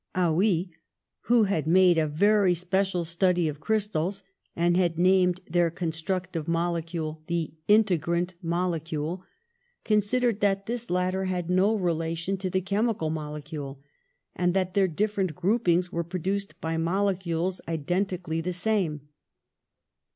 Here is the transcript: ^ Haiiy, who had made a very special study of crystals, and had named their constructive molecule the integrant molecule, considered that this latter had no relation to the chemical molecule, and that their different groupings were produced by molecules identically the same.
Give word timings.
^ 0.15 0.19
Haiiy, 0.19 0.71
who 1.25 1.43
had 1.43 1.67
made 1.67 1.99
a 1.99 2.07
very 2.07 2.55
special 2.55 3.05
study 3.05 3.47
of 3.47 3.59
crystals, 3.59 4.23
and 4.55 4.75
had 4.75 4.97
named 4.97 5.41
their 5.47 5.69
constructive 5.69 6.47
molecule 6.47 7.21
the 7.27 7.53
integrant 7.69 8.33
molecule, 8.41 9.23
considered 9.85 10.39
that 10.39 10.65
this 10.65 10.89
latter 10.89 11.25
had 11.25 11.51
no 11.51 11.75
relation 11.75 12.35
to 12.37 12.49
the 12.49 12.61
chemical 12.61 13.11
molecule, 13.11 13.79
and 14.35 14.55
that 14.55 14.73
their 14.73 14.87
different 14.87 15.35
groupings 15.35 15.91
were 15.91 16.03
produced 16.03 16.59
by 16.59 16.77
molecules 16.77 17.61
identically 17.67 18.41
the 18.41 18.53
same. 18.53 19.01